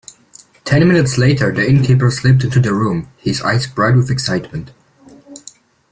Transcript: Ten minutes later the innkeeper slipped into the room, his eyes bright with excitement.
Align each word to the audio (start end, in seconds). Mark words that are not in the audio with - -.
Ten 0.63 0.87
minutes 0.87 1.19
later 1.19 1.53
the 1.53 1.69
innkeeper 1.69 2.09
slipped 2.09 2.43
into 2.43 2.59
the 2.59 2.73
room, 2.73 3.09
his 3.19 3.43
eyes 3.43 3.67
bright 3.67 3.95
with 3.95 4.09
excitement. 4.09 4.71